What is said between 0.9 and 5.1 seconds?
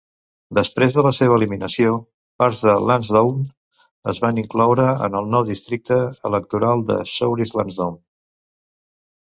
de la seva eliminació, parts de Lansdowne es van incloure